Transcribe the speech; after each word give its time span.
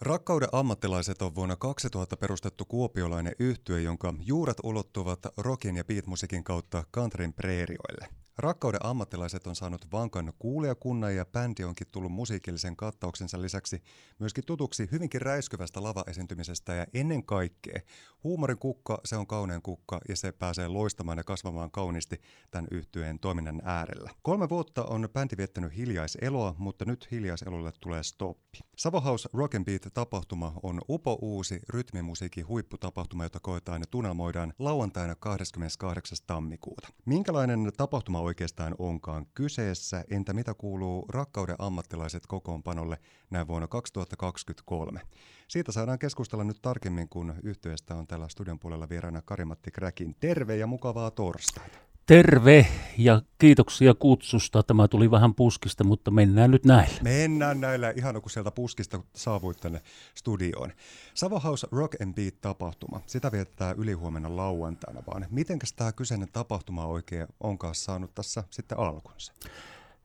Rakkauden 0.00 0.48
ammattilaiset 0.52 1.22
on 1.22 1.34
vuonna 1.34 1.56
2000 1.56 2.16
perustettu 2.16 2.64
kuopiolainen 2.64 3.32
yhtye, 3.38 3.80
jonka 3.80 4.14
juuret 4.20 4.56
ulottuvat 4.62 5.18
rockin 5.36 5.76
ja 5.76 5.84
beatmusiikin 5.84 6.44
kautta 6.44 6.84
countryn 6.94 7.32
preerioille. 7.32 8.08
Rakkauden 8.38 8.86
ammattilaiset 8.86 9.46
on 9.46 9.56
saanut 9.56 9.92
vankan 9.92 10.32
kuulijakunnan 10.38 11.16
ja 11.16 11.26
bändi 11.26 11.64
onkin 11.64 11.86
tullut 11.92 12.12
musiikillisen 12.12 12.76
kattauksensa 12.76 13.42
lisäksi 13.42 13.82
myöskin 14.18 14.44
tutuksi 14.46 14.88
hyvinkin 14.92 15.22
räiskyvästä 15.22 15.82
lavaesiintymisestä 15.82 16.74
ja 16.74 16.86
ennen 16.94 17.24
kaikkea 17.24 17.80
huumorin 18.24 18.58
kukka, 18.58 19.00
se 19.04 19.16
on 19.16 19.26
kauneen 19.26 19.62
kukka 19.62 20.00
ja 20.08 20.16
se 20.16 20.32
pääsee 20.32 20.68
loistamaan 20.68 21.18
ja 21.18 21.24
kasvamaan 21.24 21.70
kauniisti 21.70 22.20
tämän 22.50 22.68
yhtyeen 22.70 23.18
toiminnan 23.18 23.62
äärellä. 23.64 24.10
Kolme 24.22 24.48
vuotta 24.48 24.84
on 24.84 25.08
bändi 25.12 25.36
viettänyt 25.36 25.76
hiljaiseloa, 25.76 26.54
mutta 26.58 26.84
nyt 26.84 27.08
hiljaiselolle 27.10 27.72
tulee 27.80 28.02
stoppi. 28.02 28.58
Savohaus 28.76 29.28
Rock 29.32 29.54
and 29.54 29.64
Beat 29.64 29.86
tapahtuma 29.94 30.52
on 30.62 30.80
upo 30.88 31.18
uusi 31.22 31.60
rytmimusiikin 31.68 32.48
huipputapahtuma, 32.48 33.24
jota 33.24 33.40
koetaan 33.40 33.82
ja 33.82 33.86
tunnelmoidaan 33.90 34.52
lauantaina 34.58 35.14
28. 35.14 36.18
tammikuuta. 36.26 36.88
Minkälainen 37.04 37.72
tapahtuma 37.76 38.27
oikeastaan 38.28 38.74
onkaan 38.78 39.26
kyseessä, 39.34 40.04
entä 40.10 40.32
mitä 40.32 40.54
kuuluu 40.54 41.06
rakkauden 41.08 41.56
ammattilaiset 41.58 42.26
kokoonpanolle 42.26 42.98
näin 43.30 43.48
vuonna 43.48 43.68
2023? 43.68 45.00
Siitä 45.48 45.72
saadaan 45.72 45.98
keskustella 45.98 46.44
nyt 46.44 46.62
tarkemmin, 46.62 47.08
kun 47.08 47.34
yhteydestä 47.42 47.94
on 47.94 48.06
tällä 48.06 48.28
studion 48.28 48.58
puolella 48.58 48.88
vieraana 48.88 49.22
Karimatti 49.22 49.70
Kräkin. 49.70 50.16
Terve 50.20 50.56
ja 50.56 50.66
mukavaa 50.66 51.10
torstaita. 51.10 51.78
Terve 52.08 52.66
ja 52.98 53.22
kiitoksia 53.38 53.94
kutsusta. 53.94 54.62
Tämä 54.62 54.88
tuli 54.88 55.10
vähän 55.10 55.34
puskista, 55.34 55.84
mutta 55.84 56.10
mennään 56.10 56.50
nyt 56.50 56.64
näillä. 56.64 57.02
Mennään 57.02 57.60
näillä, 57.60 57.92
ihan 57.96 58.22
kun 58.22 58.30
sieltä 58.30 58.50
puskista 58.50 59.00
saavuit 59.14 59.60
tänne 59.60 59.80
studioon. 60.14 60.72
Savo 61.14 61.40
House 61.40 61.66
Rock 61.72 62.02
and 62.02 62.14
Beat-tapahtuma, 62.14 63.00
sitä 63.06 63.32
viettää 63.32 63.74
ylihuomenna 63.78 64.36
lauantaina 64.36 65.02
vaan. 65.06 65.26
Mitenkäs 65.30 65.72
tämä 65.72 65.92
kyseinen 65.92 66.28
tapahtuma 66.32 66.86
oikein 66.86 67.26
onkaan 67.40 67.74
saanut 67.74 68.14
tässä 68.14 68.44
sitten 68.50 68.78
alkunsa? 68.78 69.32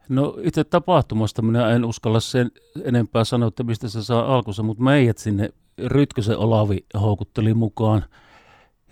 No 0.10 0.38
itse 0.42 0.64
tapahtumasta 0.64 1.42
minä 1.42 1.70
en 1.70 1.86
uskalla 1.86 2.20
sen 2.20 2.52
enempää 2.84 3.24
sanoa, 3.24 3.48
että 3.48 3.64
mistä 3.64 3.90
se 3.90 4.04
saa 4.04 4.36
alkunsa, 4.36 4.64
mutta 4.64 4.84
meidät 4.84 5.18
sinne 5.18 5.50
Rytkösen 5.86 6.38
Olavi 6.38 6.86
houkutteli 7.02 7.54
mukaan– 7.54 8.06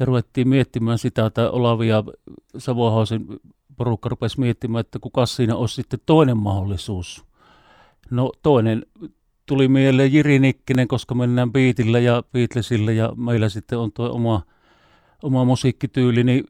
ja 0.02 0.06
ruvettiin 0.06 0.48
miettimään 0.48 0.98
sitä, 0.98 1.26
että 1.26 1.52
Olavi 1.52 1.88
ja 1.88 2.04
Savohausen 2.58 3.26
porukka 3.78 4.10
rupesi 4.10 4.40
miettimään, 4.40 4.80
että 4.80 5.00
kuka 5.00 5.26
siinä 5.26 5.56
olisi 5.56 5.76
sitten 5.76 6.00
toinen 6.06 6.38
mahdollisuus. 6.38 7.26
No 8.10 8.32
toinen 8.44 8.86
tuli 9.46 9.68
mieleen 9.68 10.14
Jiri 10.14 10.40
Nikkinen, 10.40 10.88
koska 10.88 11.16
mennään 11.16 11.52
Beatillä 11.52 12.00
ja 12.00 12.24
Beatlesille 12.34 12.94
ja 12.94 13.14
meillä 13.18 13.50
sitten 13.50 13.80
on 13.80 13.92
tuo 13.92 14.10
oma, 14.10 14.42
oma 15.24 15.46
musiikkityyli, 15.46 16.24
niin 16.24 16.44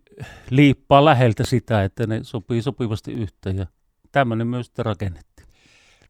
liippaa 0.49 1.05
läheltä 1.05 1.45
sitä, 1.45 1.83
että 1.83 2.07
ne 2.07 2.19
sopii 2.23 2.61
sopivasti 2.61 3.11
yhteen 3.13 3.57
ja 3.57 3.65
tämmöinen 4.11 4.47
myös 4.47 4.65
sitten 4.65 4.85
rakennettiin. 4.85 5.30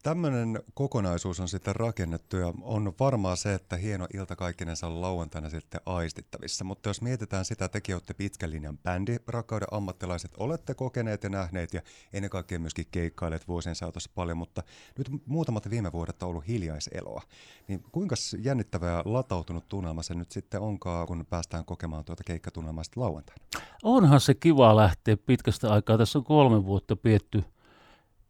Tämmöinen 0.04 0.64
kokonaisuus 0.74 1.40
on 1.40 1.48
sitten 1.48 1.76
rakennettu 1.76 2.38
ja 2.38 2.54
on 2.62 2.94
varmaa 3.00 3.36
se, 3.36 3.54
että 3.54 3.76
hieno 3.76 4.08
ilta 4.14 4.36
kaikkinensa 4.36 4.88
on 4.88 5.02
lauantaina 5.02 5.50
sitten 5.50 5.82
aistittavissa. 5.86 6.64
Mutta 6.64 6.90
jos 6.90 7.02
mietitään 7.02 7.46
sitä, 7.46 7.68
tekin 7.68 7.96
olette 7.96 8.14
pitkän 8.14 8.52
linjan 8.52 8.78
bändi, 8.78 9.18
rakkauden 9.28 9.68
ammattilaiset, 9.72 10.32
olette 10.38 10.74
kokeneet 10.74 11.24
ja 11.24 11.30
nähneet 11.30 11.74
ja 11.74 11.82
ennen 12.14 12.30
kaikkea 12.30 12.60
myöskin 12.60 12.86
keikkailet 12.92 13.48
vuosien 13.48 13.76
saatossa 13.76 14.12
paljon, 14.16 14.38
mutta 14.38 14.64
nyt 14.98 15.08
muutamat 15.26 15.70
viime 15.70 15.92
vuodet 15.92 16.24
on 16.24 16.30
ollut 16.30 16.48
hiljaiseloa. 16.48 17.22
Niin 17.68 17.84
kuinka 17.92 18.16
jännittävä 18.44 18.88
ja 18.88 19.04
latautunut 19.06 19.70
tunnelma 19.70 20.04
se 20.04 20.14
nyt 20.14 20.32
sitten 20.32 20.62
onkaan, 20.62 21.08
kun 21.08 21.26
päästään 21.30 21.66
kokemaan 21.66 22.06
tuota 22.06 22.24
keikkatunnelmaa 22.24 22.84
sitten 22.84 23.04
lauantaina? 23.04 23.46
Onhan 23.84 24.20
se 24.20 24.34
kiva 24.34 24.76
lähteä 24.76 25.18
pitkästä 25.18 25.74
aikaa. 25.74 25.98
Tässä 25.98 26.20
on 26.20 26.26
kolme 26.26 26.66
vuotta 26.66 26.96
pietty, 26.96 27.44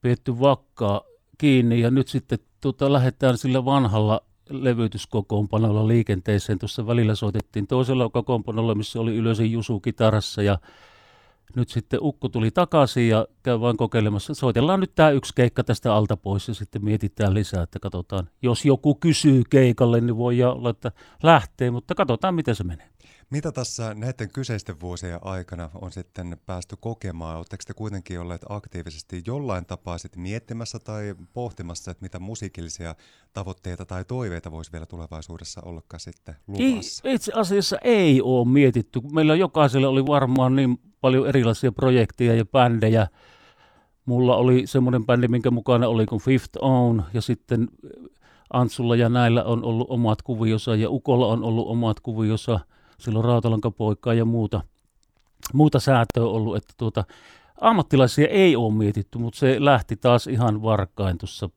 pietty 0.02 0.40
vakkaa 0.40 1.11
kiinni 1.42 1.82
ja 1.82 1.92
nyt 1.92 2.08
sitten 2.08 2.40
tota, 2.62 2.94
lähdetään 2.94 3.38
sillä 3.38 3.66
vanhalla 3.66 4.22
levytyskokoonpanolla 4.50 5.88
liikenteeseen. 5.88 6.60
Tuossa 6.60 6.88
välillä 6.88 7.16
soitettiin 7.16 7.68
toisella 7.68 8.10
kokoonpanolla, 8.10 8.76
missä 8.76 9.00
oli 9.00 9.16
Ylösen 9.16 9.52
Jusu 9.52 9.80
kitarassa 9.80 10.42
ja 10.42 10.58
nyt 11.56 11.70
sitten 11.70 12.00
Ukko 12.04 12.30
tuli 12.30 12.52
takaisin 12.52 13.10
ja 13.10 13.28
käy 13.44 13.60
vain 13.60 13.78
kokeilemassa. 13.78 14.34
Soitellaan 14.34 14.80
nyt 14.80 14.96
tämä 14.96 15.10
yksi 15.10 15.36
keikka 15.36 15.64
tästä 15.64 15.96
alta 15.96 16.18
pois 16.18 16.48
ja 16.48 16.54
sitten 16.54 16.86
mietitään 16.86 17.34
lisää, 17.34 17.64
että 17.64 17.80
katsotaan. 17.80 18.30
Jos 18.42 18.66
joku 18.66 18.96
kysyy 18.96 19.44
keikalle, 19.50 20.02
niin 20.02 20.18
voi 20.18 20.44
olla, 20.44 20.70
että 20.70 20.92
lähtee, 21.24 21.72
mutta 21.72 21.96
katsotaan 21.96 22.36
miten 22.36 22.56
se 22.56 22.64
menee. 22.64 22.92
Mitä 23.30 23.52
tässä 23.52 23.94
näiden 23.94 24.32
kyseisten 24.32 24.80
vuosien 24.80 25.20
aikana 25.22 25.70
on 25.82 25.92
sitten 25.92 26.38
päästy 26.46 26.76
kokemaan? 26.80 27.38
Oletteko 27.38 27.64
te 27.68 27.74
kuitenkin 27.74 28.20
olleet 28.20 28.42
aktiivisesti 28.50 29.24
jollain 29.28 29.66
tapaa 29.66 29.98
sitten 29.98 30.22
miettimässä 30.22 30.80
tai 30.80 31.16
pohtimassa, 31.34 31.92
että 31.92 32.04
mitä 32.04 32.20
musiikillisia 32.20 32.96
tavoitteita 33.34 33.86
tai 33.86 34.06
toiveita 34.06 34.52
voisi 34.52 34.72
vielä 34.72 34.86
tulevaisuudessa 34.86 35.62
ollakaan 35.66 36.00
sitten 36.00 36.36
luvassa? 36.48 37.10
Itse 37.10 37.32
asiassa 37.36 37.78
ei 37.84 38.22
ole 38.22 38.48
mietitty. 38.48 39.02
Meillä 39.12 39.36
jokaisella 39.36 39.88
oli 39.88 40.06
varmaan 40.06 40.56
niin 40.56 40.80
paljon 41.02 41.28
erilaisia 41.28 41.72
projekteja 41.72 42.36
ja 42.36 42.46
bändejä. 42.46 43.08
Mulla 44.06 44.36
oli 44.36 44.68
semmoinen 44.68 45.06
bändi, 45.06 45.28
minkä 45.28 45.52
mukana 45.52 45.88
oli 45.88 46.06
kuin 46.06 46.22
Fifth 46.22 46.58
Own 46.62 47.04
ja 47.14 47.22
sitten 47.22 47.68
Antsulla 48.54 48.96
ja 48.96 49.10
näillä 49.10 49.44
on 49.44 49.64
ollut 49.64 49.88
omat 49.90 50.22
kuviosa 50.22 50.76
ja 50.76 50.90
Ukolla 50.90 51.28
on 51.28 51.44
ollut 51.44 51.68
omat 51.68 52.00
kuviosa– 52.00 52.60
silloin 53.02 53.26
rautalankapoikaa 53.26 54.14
ja 54.14 54.26
muuta, 54.26 54.62
muuta 55.54 55.80
säätöä 55.80 56.24
ollut, 56.24 56.58
että 56.58 56.74
tuota, 56.78 57.04
ammattilaisia 57.62 58.28
ei 58.28 58.56
ole 58.56 58.74
mietitty, 58.74 59.18
mutta 59.18 59.40
se 59.40 59.56
lähti 59.60 59.96
taas 59.96 60.28
ihan 60.28 60.62
varkain 60.62 61.18
tuossa 61.18 61.50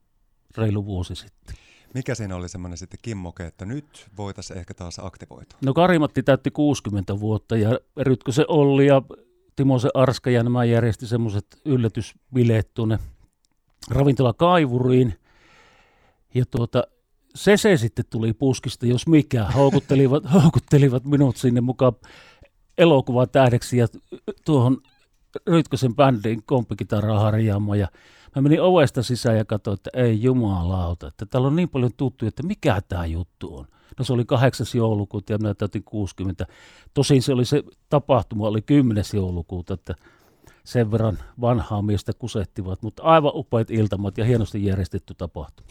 reilu 0.59 0.84
vuosi 0.84 1.15
sitten. 1.15 1.56
Mikä 1.94 2.15
siinä 2.15 2.37
oli 2.37 2.49
semmoinen 2.49 2.78
sitten 2.78 2.99
kimmoke, 3.03 3.47
että 3.47 3.65
nyt 3.65 4.06
voitaisiin 4.16 4.59
ehkä 4.59 4.75
taas 4.75 4.99
aktivoitua? 4.99 5.59
No 5.65 5.75
Karimatti 5.75 6.22
täytti 6.22 6.50
60 6.50 7.21
vuotta 7.21 7.56
ja 7.56 7.78
Rytkö 7.97 8.32
se 8.32 8.44
Olli 8.49 8.87
ja 8.87 9.03
Timo 9.56 9.78
se 9.78 9.88
Arska 9.94 10.31
ja 10.31 10.42
nämä 10.42 10.65
järjesti 10.65 11.06
semmoiset 11.06 11.47
yllätysbileet 11.65 12.75
tuonne 12.75 12.98
ravintola 13.91 14.32
Kaivuriin. 14.32 15.15
Ja 16.34 16.44
tuota, 16.50 16.84
se, 17.34 17.56
se 17.56 17.76
sitten 17.76 18.04
tuli 18.10 18.32
puskista, 18.32 18.87
jos 18.87 19.06
mikä. 19.06 19.44
Houkuttelivat, 19.44 20.25
houkuttelivat 20.34 21.04
minut 21.04 21.37
sinne 21.37 21.60
mukaan 21.60 21.93
elokuvan 22.78 23.28
tähdeksi 23.31 23.76
ja 23.76 23.87
tuohon 24.44 24.78
Rytkösen 25.47 25.94
bändiin 25.94 26.43
komppikitaraa 26.47 27.20
harjaamaan. 27.20 27.78
Ja 27.78 27.88
mä 28.34 28.43
menin 28.43 28.62
ovesta 28.62 29.03
sisään 29.03 29.37
ja 29.37 29.45
katsoin, 29.45 29.75
että 29.75 29.91
ei 29.95 30.22
jumalauta, 30.22 31.09
että 31.09 31.27
täällä 31.27 31.49
on 31.49 31.56
niin 31.56 31.69
paljon 31.69 31.91
tuttuja, 31.97 32.28
että 32.28 32.43
mikä 32.43 32.83
tämä 32.89 33.06
juttu 33.06 33.56
on. 33.56 33.67
No 33.99 34.05
se 34.05 34.12
oli 34.12 34.25
8. 34.25 34.67
joulukuuta 34.75 35.33
ja 35.33 35.39
minä 35.39 35.55
täytin 35.55 35.84
60. 35.84 36.47
Tosin 36.94 37.23
se 37.23 37.33
oli 37.33 37.44
se 37.44 37.62
tapahtuma, 37.89 38.47
oli 38.47 38.62
10. 38.62 39.05
joulukuuta, 39.12 39.75
että 39.75 39.94
sen 40.64 40.91
verran 40.91 41.19
vanhaa 41.41 41.82
miestä 41.82 42.12
kusettivat, 42.19 42.82
mutta 42.82 43.02
aivan 43.02 43.32
upeat 43.34 43.70
iltamat 43.70 44.19
ja 44.19 44.25
hienosti 44.25 44.64
järjestetty 44.64 45.14
tapahtuma. 45.14 45.69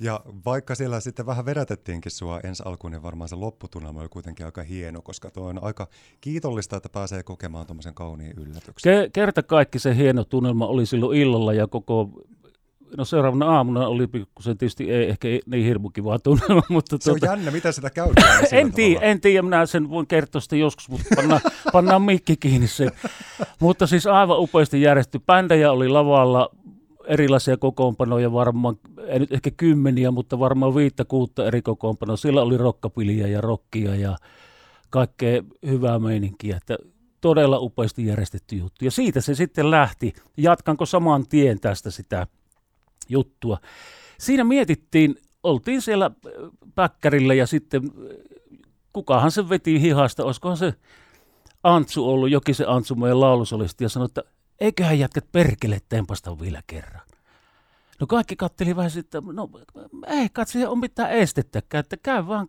Ja 0.00 0.20
vaikka 0.44 0.74
siellä 0.74 1.00
sitten 1.00 1.26
vähän 1.26 1.46
vedätettiinkin 1.46 2.12
sua 2.12 2.40
ensi 2.40 2.62
alkuun, 2.66 2.90
niin 2.90 3.02
varmaan 3.02 3.28
se 3.28 3.36
lopputunnelma 3.36 4.00
oli 4.00 4.08
kuitenkin 4.08 4.46
aika 4.46 4.62
hieno, 4.62 5.02
koska 5.02 5.30
tuo 5.30 5.48
on 5.48 5.64
aika 5.64 5.88
kiitollista, 6.20 6.76
että 6.76 6.88
pääsee 6.88 7.22
kokemaan 7.22 7.66
tuommoisen 7.66 7.94
kauniin 7.94 8.34
yllätyksen. 8.36 9.04
Ke- 9.04 9.10
kerta 9.12 9.42
kaikki 9.42 9.78
se 9.78 9.96
hieno 9.96 10.24
tunnelma 10.24 10.66
oli 10.66 10.86
silloin 10.86 11.18
illalla 11.18 11.52
ja 11.52 11.66
koko 11.66 12.10
No 12.96 13.04
seuraavana 13.04 13.46
aamuna 13.46 13.86
oli 13.86 14.08
se 14.40 14.54
tietysti 14.54 14.90
ei 14.90 15.08
ehkä 15.08 15.28
niin 15.46 15.66
hirmu 15.66 15.90
kiva 15.90 16.18
tunnelma. 16.18 16.62
Mutta 16.68 16.96
se 17.00 17.10
tuota, 17.10 17.30
on 17.30 17.38
jännä, 17.38 17.50
mitä 17.50 17.72
sitä 17.72 17.90
käydään. 17.90 18.46
en 18.52 18.72
tiedä, 18.72 19.00
en 19.00 19.20
tiedä, 19.20 19.42
minä 19.42 19.66
sen 19.66 19.90
voin 19.90 20.06
kertoa 20.06 20.40
sitten 20.40 20.60
joskus, 20.60 20.88
mutta 20.88 21.04
pannaan, 21.16 21.40
pannaan 21.72 22.02
mikki 22.02 22.36
kiinni 22.36 22.68
se. 22.68 22.88
mutta 23.60 23.86
siis 23.86 24.06
aivan 24.06 24.38
upeasti 24.38 24.82
järjestetty. 24.82 25.26
Bändejä 25.26 25.72
oli 25.72 25.88
lavalla, 25.88 26.50
erilaisia 27.06 27.56
kokoonpanoja 27.56 28.32
varmaan, 28.32 28.76
ei 29.06 29.18
nyt 29.18 29.32
ehkä 29.32 29.50
kymmeniä, 29.50 30.10
mutta 30.10 30.38
varmaan 30.38 30.74
viittä 30.74 31.04
kuutta 31.04 31.46
eri 31.46 31.62
kokoonpanoja. 31.62 32.16
Siellä 32.16 32.42
oli 32.42 32.56
rokkapiliä 32.56 33.26
ja 33.26 33.40
rokkia 33.40 33.94
ja 33.94 34.16
kaikkea 34.90 35.42
hyvää 35.66 35.98
meininkiä. 35.98 36.56
Että 36.56 36.78
todella 37.20 37.58
upeasti 37.58 38.06
järjestetty 38.06 38.56
juttu. 38.56 38.84
Ja 38.84 38.90
siitä 38.90 39.20
se 39.20 39.34
sitten 39.34 39.70
lähti. 39.70 40.12
Jatkanko 40.36 40.86
saman 40.86 41.26
tien 41.26 41.60
tästä 41.60 41.90
sitä 41.90 42.26
juttua. 43.08 43.58
Siinä 44.18 44.44
mietittiin, 44.44 45.16
oltiin 45.42 45.82
siellä 45.82 46.06
äh, 46.06 46.32
päkkärillä 46.74 47.34
ja 47.34 47.46
sitten 47.46 47.84
äh, 47.84 47.90
kukahan 48.92 49.30
se 49.30 49.48
veti 49.48 49.80
hihasta, 49.80 50.24
olisikohan 50.24 50.56
se 50.56 50.74
Antsu 51.62 52.10
ollut, 52.10 52.30
jokin 52.30 52.54
se 52.54 52.64
Antsu 52.68 52.94
meidän 52.94 53.20
laulusolisti 53.20 53.84
ja 53.84 53.88
sanoi, 53.88 54.06
että 54.06 54.22
eiköhän 54.60 54.98
jätkät 54.98 55.32
perkele 55.32 55.78
tempasta 55.88 56.40
vielä 56.40 56.62
kerran. 56.66 57.02
No 58.00 58.06
kaikki 58.06 58.36
katteli 58.36 58.76
vähän 58.76 58.90
sitten, 58.90 59.22
no 59.32 59.50
ei 60.06 60.28
katse 60.32 60.68
on 60.68 60.78
mitään 60.78 61.10
estettäkään, 61.10 61.80
että 61.80 61.96
käy 61.96 62.26
vaan. 62.26 62.48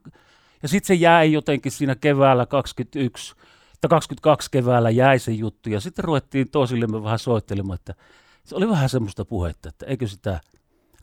Ja 0.63 0.67
sitten 0.69 0.87
se 0.87 0.93
jäi 0.93 1.31
jotenkin 1.31 1.71
siinä 1.71 1.95
keväällä 1.95 2.45
21, 2.45 3.35
tai 3.81 3.89
22 3.89 4.51
keväällä 4.51 4.89
jäi 4.89 5.19
se 5.19 5.31
juttu, 5.31 5.69
ja 5.69 5.79
sitten 5.79 6.05
ruvettiin 6.05 6.49
toisillemme 6.51 7.03
vähän 7.03 7.19
soittelemaan, 7.19 7.75
että 7.75 7.95
se 8.45 8.55
oli 8.55 8.69
vähän 8.69 8.89
semmoista 8.89 9.25
puhetta, 9.25 9.69
että 9.69 9.85
eikö 9.85 10.07
sitä, 10.07 10.39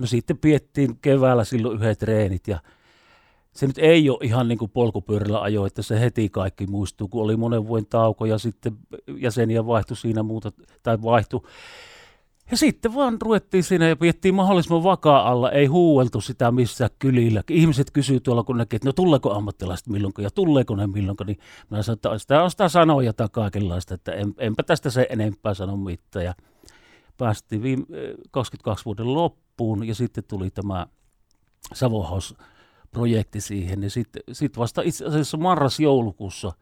no 0.00 0.06
sitten 0.06 0.38
piettiin 0.38 0.98
keväällä 1.02 1.44
silloin 1.44 1.76
yhdet 1.76 1.98
treenit, 1.98 2.48
ja 2.48 2.60
se 3.52 3.66
nyt 3.66 3.78
ei 3.78 4.10
ole 4.10 4.18
ihan 4.22 4.48
niin 4.48 4.58
kuin 4.58 4.70
polkupyörällä 4.70 5.42
ajo, 5.42 5.66
että 5.66 5.82
se 5.82 6.00
heti 6.00 6.28
kaikki 6.28 6.66
muistuu, 6.66 7.08
kun 7.08 7.22
oli 7.22 7.36
monen 7.36 7.66
vuoden 7.66 7.86
tauko 7.86 8.24
ja 8.24 8.38
sitten 8.38 8.76
jäseniä 9.18 9.66
vaihtui 9.66 9.96
siinä 9.96 10.22
muuta, 10.22 10.52
tai 10.82 11.02
vaihtui. 11.02 11.40
Ja 12.50 12.56
sitten 12.56 12.94
vaan 12.94 13.18
ruvettiin 13.22 13.64
siinä 13.64 13.88
ja 13.88 13.96
piettiin 13.96 14.34
mahdollisimman 14.34 14.82
vakaa 14.82 15.28
alla, 15.30 15.50
ei 15.50 15.66
huueltu 15.66 16.20
sitä 16.20 16.52
missään 16.52 16.90
kylillä. 16.98 17.42
Ihmiset 17.50 17.90
kysyy 17.90 18.20
tuolla, 18.20 18.44
kun 18.44 18.58
näkee, 18.58 18.76
että 18.76 18.88
no 18.88 18.92
tuleeko 18.92 19.32
ammattilaiset 19.32 19.88
milloinkaan 19.88 20.24
ja 20.24 20.30
tuleeko 20.30 20.76
ne 20.76 20.86
milloinkaan, 20.86 21.26
niin 21.26 21.38
mä 21.70 21.82
sanoin, 21.82 21.96
että 21.96 22.18
sitä 22.18 22.42
on 22.42 22.50
sitä 22.50 22.68
sanoja 22.68 23.12
tai 23.12 23.28
kaikenlaista, 23.32 23.94
että 23.94 24.12
en, 24.12 24.34
enpä 24.38 24.62
tästä 24.62 24.90
se 24.90 25.06
enempää 25.10 25.54
sano 25.54 25.76
mitään. 25.76 26.24
Ja 26.24 26.34
päästiin 27.18 27.62
viime, 27.62 27.86
22 28.30 28.84
vuoden 28.84 29.14
loppuun 29.14 29.88
ja 29.88 29.94
sitten 29.94 30.24
tuli 30.24 30.50
tämä 30.50 30.86
Savohaus 31.74 32.34
projekti 32.90 33.40
siihen. 33.40 33.82
Ja 33.82 33.90
sitten 33.90 34.22
sit 34.32 34.58
vasta 34.58 34.82
itse 34.82 35.04
asiassa 35.04 35.36
marras-joulukuussa 35.36 36.52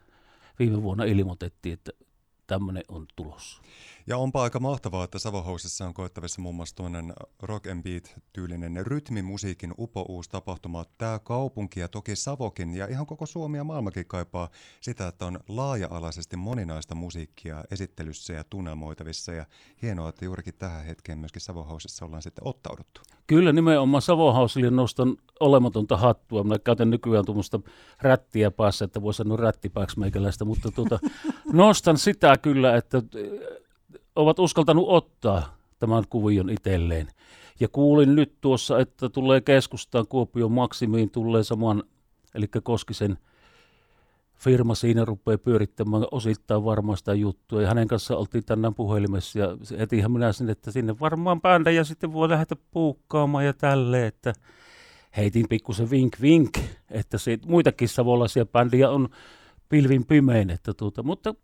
viime 0.59 0.83
vuonna 0.83 1.05
ilmoitettiin, 1.05 1.73
että 1.73 1.93
tämmöinen 2.47 2.85
on 2.89 3.07
tulossa. 3.17 3.63
Ja 4.07 4.17
onpa 4.17 4.43
aika 4.43 4.61
mahtavaa, 4.61 5.05
että 5.05 5.19
Savohousissa 5.19 5.87
on 5.87 5.95
koettavissa 5.95 6.43
muun 6.43 6.55
muassa 6.55 6.77
tuonnen 6.77 7.13
rock 7.43 7.67
and 7.67 7.83
beat-tyylinen 7.83 8.87
rytmimusiikin 8.87 9.75
upouus 9.79 10.29
tapahtuma. 10.29 10.85
Tämä 10.99 11.19
kaupunki 11.19 11.81
ja 11.81 11.89
toki 11.89 12.17
Savokin 12.17 12.75
ja 12.75 12.87
ihan 12.87 13.07
koko 13.07 13.27
Suomi 13.27 13.57
ja 13.57 13.65
maailmakin 13.65 14.07
kaipaa 14.07 14.49
sitä, 14.81 15.09
että 15.09 15.27
on 15.27 15.41
laaja-alaisesti 15.49 16.37
moninaista 16.37 16.95
musiikkia 16.95 17.65
esittelyssä 17.71 18.33
ja 18.33 18.45
tunnelmoitavissa. 18.45 19.33
Ja 19.33 19.47
hienoa, 19.83 20.09
että 20.09 20.25
juurikin 20.25 20.55
tähän 20.55 20.85
hetkeen 20.85 21.19
myöskin 21.19 21.43
Savohousissa 21.43 22.05
ollaan 22.05 22.23
sitten 22.23 22.47
ottauduttu. 22.47 23.01
Kyllä 23.27 23.53
nimenomaan 23.53 24.03
Savohausille 24.03 24.71
nostan 24.71 25.17
olematonta 25.41 25.97
hattua. 25.97 26.45
Mä 26.45 26.59
käytän 26.59 26.91
nykyään 26.91 27.25
tuommoista 27.25 27.61
rättiä 28.03 28.51
päässä, 28.51 28.85
että 28.85 29.03
voi 29.03 29.15
sanoa 29.15 29.37
rättipääksi 29.37 29.99
meikäläistä, 29.99 30.45
mutta 30.45 30.71
tuota, 30.71 30.99
nostan 31.53 31.99
sitä 31.99 32.37
kyllä, 32.43 32.77
että 32.77 33.03
ovat 34.21 34.39
uskaltanut 34.39 34.89
ottaa 34.89 35.57
tämän 35.79 36.05
kuvion 36.11 36.51
itselleen. 36.51 37.09
Ja 37.61 37.69
kuulin 37.69 38.15
nyt 38.15 38.35
tuossa, 38.41 38.79
että 38.79 39.09
tulee 39.09 39.41
keskustaan 39.41 40.07
Kuopion 40.09 40.53
Maksimiin, 40.53 41.11
tulee 41.11 41.43
saman, 41.43 41.83
eli 42.35 42.47
Koskisen 42.63 43.19
firma 44.37 44.75
siinä 44.75 45.05
rupeaa 45.05 45.39
pyörittämään 45.39 46.07
osittain 46.11 46.65
varmaan 46.65 46.99
sitä 46.99 47.15
juttua. 47.15 47.63
Ja 47.63 47.69
hänen 47.69 47.89
kanssa 47.89 48.17
oltiin 48.17 48.45
tänään 48.45 48.75
puhelimessa 48.75 49.39
ja 49.39 49.57
hetihän 49.79 50.13
minä 50.13 50.33
sinne, 50.33 50.53
että 50.53 50.71
sinne 50.71 51.01
varmaan 51.01 51.41
ja 51.75 51.85
sitten 51.85 52.13
voi 52.13 52.29
lähteä 52.29 52.57
puukkaamaan 52.71 53.47
ja 53.47 53.53
tälleen, 53.53 54.07
että 54.07 54.33
heitin 55.17 55.47
pikkusen 55.49 55.91
vink 55.91 56.21
vink, 56.21 56.59
että 56.91 57.19
siitä, 57.19 57.49
muitakin 57.49 57.89
savolaisia 57.89 58.47
bändiä 58.47 58.91
on 58.91 59.09
pilvin 59.69 60.07
pimein, 60.07 60.51
että 60.51 60.75
tuota, 60.75 61.03
mutta 61.03 61.35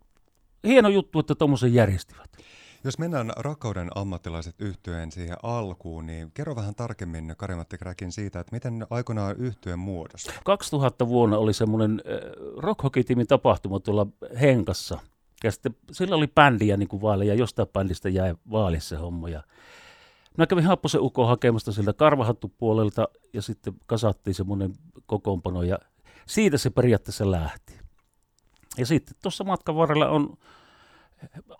hieno 0.63 0.89
juttu, 0.89 1.19
että 1.19 1.35
tuommoisen 1.35 1.73
järjestivät. 1.73 2.37
Jos 2.87 2.99
mennään 2.99 3.31
rakkauden 3.37 3.89
ammattilaiset 3.95 4.61
yhtyeen 4.61 5.11
siihen 5.11 5.37
alkuun, 5.43 6.05
niin 6.05 6.31
kerro 6.33 6.55
vähän 6.55 6.75
tarkemmin 6.75 7.33
Karimatti 7.37 7.77
Kräkin 7.77 8.11
siitä, 8.11 8.39
että 8.39 8.55
miten 8.55 8.87
aikoinaan 8.89 9.35
yhtyeen 9.37 9.79
muodossa? 9.79 10.31
2000 10.45 11.07
vuonna 11.07 11.37
oli 11.37 11.53
semmoinen 11.53 12.01
äh, 12.07 12.19
rock 12.57 12.81
tapahtuma 13.27 13.79
tuolla 13.79 14.07
Henkassa. 14.41 14.99
Ja 15.43 15.51
sitten 15.51 15.75
sillä 15.91 16.15
oli 16.15 16.27
bändiä 16.27 16.77
niin 16.77 16.87
kuin 16.87 17.01
vaaleja, 17.01 17.33
ja 17.33 17.39
jostain 17.39 17.67
bändistä 17.67 18.09
jäi 18.09 18.35
vaalissa 18.51 18.89
se 18.89 18.95
homma. 18.95 19.29
Ja 19.29 19.43
Mä 20.37 20.47
kävin 20.47 20.65
Happosen 20.65 21.01
Uko 21.01 21.25
hakemasta 21.25 21.71
siltä 21.71 21.93
karvahattupuolelta 21.93 23.07
ja 23.33 23.41
sitten 23.41 23.73
kasattiin 23.85 24.33
semmoinen 24.33 24.73
kokoonpano 25.05 25.63
ja 25.63 25.77
siitä 26.27 26.57
se 26.57 26.69
periaatteessa 26.69 27.31
lähti. 27.31 27.79
Ja 28.77 28.85
sitten 28.85 29.15
tuossa 29.23 29.43
matkan 29.43 29.75
varrella 29.75 30.09
on 30.09 30.37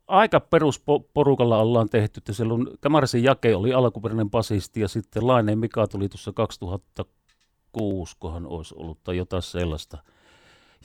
aika 0.08 0.40
perusporukalla 0.40 1.58
ollaan 1.58 1.90
tehty, 1.90 2.18
että 2.18 2.34
siellä 2.34 2.54
on 2.54 2.68
Kamarisen 2.80 3.24
Jake 3.24 3.56
oli 3.56 3.74
alkuperäinen 3.74 4.30
basisti 4.30 4.80
ja 4.80 4.88
sitten 4.88 5.28
Laineen 5.28 5.60
Mika 5.60 5.88
tuli 5.88 6.10
tuossa 6.10 6.34
2006, 6.34 8.16
kohan 8.20 8.48
olisi 8.48 8.76
ollut 8.78 9.04
tai 9.04 9.18
jotain 9.18 9.42
sellaista. 9.42 9.98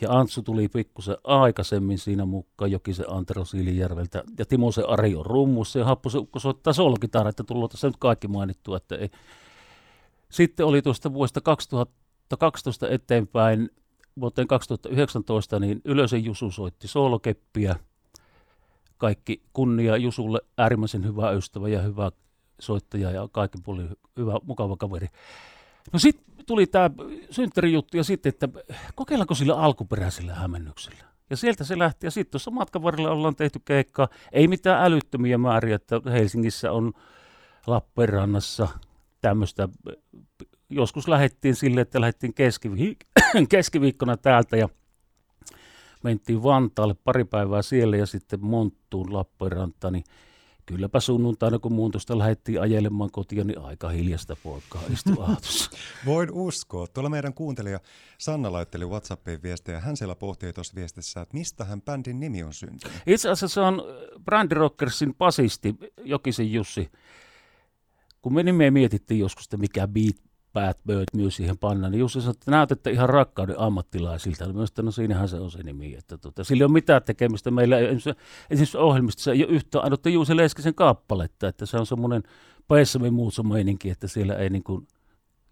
Ja 0.00 0.10
Antsu 0.10 0.42
tuli 0.42 0.68
pikkusen 0.68 1.16
aikaisemmin 1.24 1.98
siinä 1.98 2.24
mukaan, 2.24 2.70
Jokisen 2.70 3.12
Antero 3.12 3.44
Siilijärveltä 3.44 4.24
ja 4.38 4.46
Timo 4.46 4.72
se 4.72 4.82
Ari 4.88 5.14
on 5.14 5.26
rummussa 5.26 5.78
ja 5.78 5.84
Happosen 5.84 6.20
Ukko 6.20 6.38
soittaa 6.38 6.72
solkitara, 6.72 7.28
että 7.28 7.44
tullaan 7.44 7.68
tässä 7.68 7.86
nyt 7.86 7.96
kaikki 7.96 8.28
mainittu. 8.28 8.74
Että 8.74 8.96
ei. 8.96 9.10
Sitten 10.30 10.66
oli 10.66 10.82
tuosta 10.82 11.12
vuodesta 11.12 11.40
2012 11.40 12.88
eteenpäin 12.88 13.70
vuoteen 14.20 14.48
2019, 14.48 15.58
niin 15.58 15.80
Ylösen 15.84 16.24
Jusu 16.24 16.50
soitti 16.50 16.88
solkeppiä– 16.88 17.76
kaikki 19.02 19.42
kunnia 19.52 19.96
Jusulle, 19.96 20.40
äärimmäisen 20.58 21.04
hyvä 21.04 21.30
ystävä 21.30 21.68
ja 21.68 21.82
hyvä 21.82 22.10
soittaja 22.60 23.10
ja 23.10 23.28
kaikki 23.32 23.58
puoli 23.64 23.82
hyvä, 24.16 24.32
mukava 24.42 24.76
kaveri. 24.76 25.06
No 25.92 25.98
sitten 25.98 26.46
tuli 26.46 26.66
tämä 26.66 26.90
synttärijuttu 27.30 27.96
ja 27.96 28.04
sitten, 28.04 28.30
että 28.30 28.48
kokeillaanko 28.94 29.34
sillä 29.34 29.54
alkuperäisellä 29.54 30.34
hämmennyksellä. 30.34 31.04
Ja 31.30 31.36
sieltä 31.36 31.64
se 31.64 31.78
lähti 31.78 32.06
ja 32.06 32.10
sitten 32.10 32.30
tuossa 32.30 32.50
matkan 32.50 32.82
varrella 32.82 33.10
ollaan 33.10 33.36
tehty 33.36 33.60
keikka. 33.64 34.08
Ei 34.32 34.48
mitään 34.48 34.84
älyttömiä 34.84 35.38
määriä, 35.38 35.76
että 35.76 36.00
Helsingissä 36.12 36.72
on 36.72 36.92
Lappeenrannassa 37.66 38.68
tämmöistä. 39.20 39.68
Joskus 40.70 41.08
lähettiin 41.08 41.54
sille, 41.54 41.80
että 41.80 42.00
lähdettiin 42.00 42.34
keskivi- 42.34 43.06
keskiviikkona 43.54 44.16
täältä 44.16 44.56
ja 44.56 44.68
mentiin 46.02 46.42
Vantaalle 46.42 46.94
pari 47.04 47.24
päivää 47.24 47.62
siellä 47.62 47.96
ja 47.96 48.06
sitten 48.06 48.44
Monttuun 48.44 49.12
Lappeenrantaan, 49.12 49.92
niin 49.92 50.04
kylläpä 50.66 51.00
sunnuntaina, 51.00 51.58
kun 51.58 51.72
muun 51.72 51.90
tuosta 51.90 52.18
lähdettiin 52.18 52.60
ajelemaan 52.60 53.10
kotiin, 53.10 53.46
niin 53.46 53.60
aika 53.60 53.88
hiljasta 53.88 54.36
poikaa 54.42 54.82
istui 54.92 55.16
aatossa. 55.28 55.70
Voin 56.06 56.30
uskoa. 56.32 56.86
Tuolla 56.86 57.10
meidän 57.10 57.34
kuuntelija 57.34 57.80
Sanna 58.18 58.52
laitteli 58.52 58.86
WhatsAppiin 58.86 59.42
viestejä. 59.42 59.80
Hän 59.80 59.96
siellä 59.96 60.14
pohtii 60.14 60.52
tuossa 60.52 60.74
viestissä, 60.74 61.20
että 61.20 61.36
mistä 61.36 61.64
hän 61.64 61.82
bändin 61.82 62.20
nimi 62.20 62.42
on 62.42 62.54
syntynyt. 62.54 62.96
Itse 63.06 63.30
asiassa 63.30 63.66
on 63.66 63.82
Brandy 64.24 64.54
Rockersin 64.54 65.14
basisti 65.14 65.74
Jokisen 66.04 66.52
Jussi. 66.52 66.90
Kun 68.22 68.34
me 68.34 68.42
nimeä 68.42 68.70
mietittiin 68.70 69.20
joskus, 69.20 69.44
että 69.44 69.56
mikä 69.56 69.88
beat 69.88 70.16
Bad 70.52 70.74
Bird 70.86 71.04
myös 71.16 71.36
siihen 71.36 71.58
panna, 71.58 71.88
niin 71.88 71.98
Jussi 71.98 72.20
sanoi, 72.20 72.30
että 72.30 72.50
näytätte 72.50 72.90
ihan 72.90 73.08
rakkauden 73.08 73.60
ammattilaisilta. 73.60 74.52
Myös 74.52 74.72
no 74.82 74.90
siinähän 74.90 75.28
se 75.28 75.36
on 75.36 75.50
se 75.50 75.62
nimi. 75.62 75.94
Että 75.94 76.18
tuota, 76.18 76.44
sillä 76.44 76.62
ei 76.62 76.64
ole 76.64 76.72
mitään 76.72 77.02
tekemistä. 77.02 77.50
Meillä 77.50 77.78
ei, 77.78 77.86
esimerkiksi 78.50 78.78
ohjelmista 78.78 79.32
ei 79.32 79.44
ole 79.44 79.52
yhtään 79.52 79.84
ainutta 79.84 80.08
Juusi 80.08 80.36
Leskisen 80.36 80.74
kappaletta, 80.74 81.48
että 81.48 81.66
se 81.66 81.76
on 81.76 81.86
semmoinen 81.86 82.22
Paissamme 82.68 83.10
muutso 83.10 83.42
meininki, 83.42 83.90
että 83.90 84.08
siellä 84.08 84.34
ei 84.34 84.50
niin 84.50 84.62
kuin, 84.62 84.88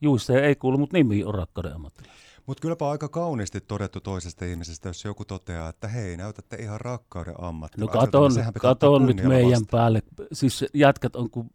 Juissa 0.01 0.41
ei 0.41 0.57
kuulu, 0.57 0.79
mutta 0.79 0.97
nimi 0.97 1.25
on 1.25 1.35
rakkauden 1.35 1.75
ammattilainen. 1.75 2.21
Mutta 2.47 2.61
kylläpä 2.61 2.91
aika 2.91 3.09
kauniisti 3.09 3.61
todettu 3.61 4.01
toisesta 4.01 4.45
ihmisestä, 4.45 4.89
jos 4.89 5.05
joku 5.05 5.25
toteaa, 5.25 5.69
että 5.69 5.89
hei, 5.89 6.17
näytätte 6.17 6.57
ihan 6.57 6.81
rakkauden 6.81 7.35
ammattilaisen. 7.39 8.01
No 8.01 8.01
katon, 8.01 8.33
katon 8.61 9.07
nyt 9.07 9.25
meidän 9.25 9.67
päälle. 9.71 10.03
Siis 10.33 10.65
jätkät 10.75 11.17
on 11.17 11.31
kuin 11.31 11.51